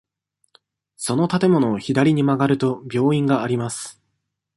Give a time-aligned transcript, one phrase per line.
[0.97, 4.01] その建物を左に曲がると、病院があります。